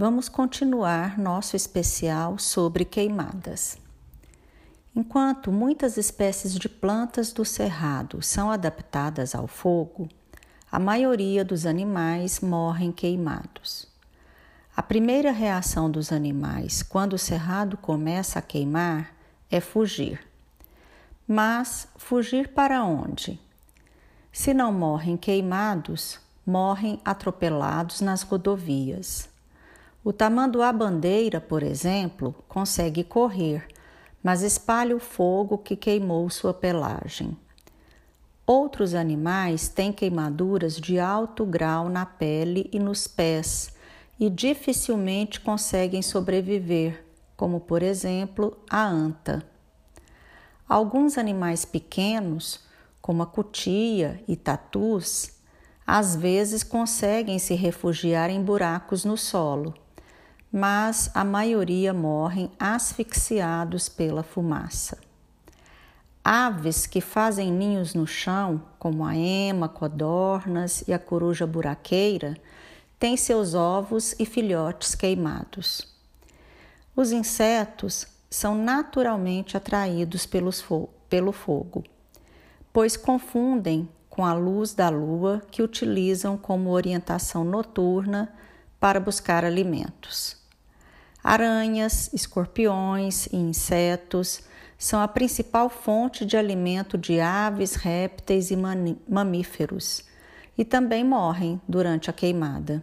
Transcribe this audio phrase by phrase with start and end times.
[0.00, 3.76] vamos continuar nosso especial sobre queimadas.
[4.96, 10.08] Enquanto muitas espécies de plantas do cerrado são adaptadas ao fogo,
[10.72, 13.86] a maioria dos animais morrem queimados.
[14.74, 19.14] A primeira reação dos animais quando o cerrado começa a queimar
[19.50, 20.26] é fugir.
[21.28, 23.38] Mas fugir para onde?
[24.32, 29.28] Se não morrem queimados, morrem atropelados nas rodovias.
[30.02, 33.68] O tamanduá-bandeira, por exemplo, consegue correr,
[34.22, 37.36] mas espalha o fogo que queimou sua pelagem.
[38.46, 43.74] Outros animais têm queimaduras de alto grau na pele e nos pés
[44.18, 47.04] e dificilmente conseguem sobreviver,
[47.36, 49.46] como por exemplo a anta.
[50.66, 52.60] Alguns animais pequenos,
[53.02, 55.32] como a cutia e tatus,
[55.86, 59.74] às vezes conseguem se refugiar em buracos no solo,
[60.52, 64.98] mas a maioria morrem asfixiados pela fumaça.
[66.24, 72.36] Aves que fazem ninhos no chão, como a ema, codornas e a coruja buraqueira,
[72.98, 75.88] têm seus ovos e filhotes queimados.
[76.94, 80.28] Os insetos são naturalmente atraídos
[80.60, 81.82] fo pelo fogo,
[82.72, 88.32] pois confundem com a luz da lua que utilizam como orientação noturna
[88.78, 90.39] para buscar alimentos.
[91.22, 94.42] Aranhas, escorpiões e insetos
[94.78, 98.56] são a principal fonte de alimento de aves, répteis e
[99.08, 100.04] mamíferos
[100.56, 102.80] e também morrem durante a queimada.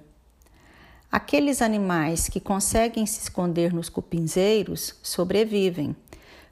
[1.12, 5.96] Aqueles animais que conseguem se esconder nos cupinzeiros sobrevivem,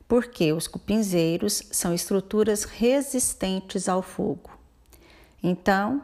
[0.07, 4.51] porque os cupinzeiros são estruturas resistentes ao fogo.
[5.43, 6.01] Então,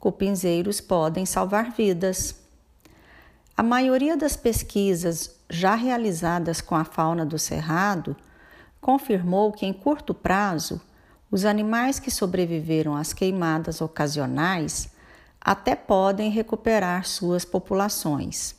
[0.00, 2.41] cupinzeiros podem salvar vidas.
[3.54, 8.16] A maioria das pesquisas já realizadas com a fauna do cerrado
[8.80, 10.80] confirmou que, em curto prazo,
[11.30, 14.90] os animais que sobreviveram às queimadas ocasionais
[15.38, 18.54] até podem recuperar suas populações.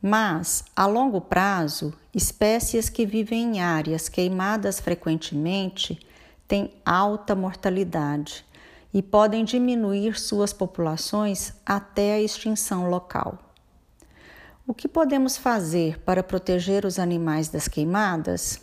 [0.00, 5.98] Mas, a longo prazo, espécies que vivem em áreas queimadas frequentemente
[6.46, 8.44] têm alta mortalidade
[8.92, 13.51] e podem diminuir suas populações até a extinção local.
[14.64, 18.60] O que podemos fazer para proteger os animais das queimadas?